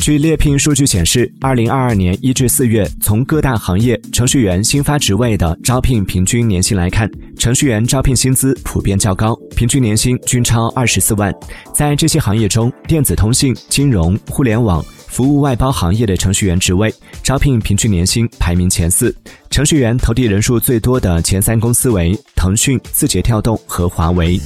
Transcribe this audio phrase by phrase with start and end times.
[0.00, 11.34] 据猎聘数据显示二零二二年一至四月从各大行业程序员新发职位的招聘平均年薪来看程序员招聘薪资普遍较高平均年薪均超二十四万。
[11.74, 16.92] 在这些行业中电子通信金融互联网服务外包行业的程序员职位
[17.22, 19.14] 招聘平均年薪排名前四
[19.50, 24.40] 程序员投递人数最多的前三公司为腾讯字节跳动和华为。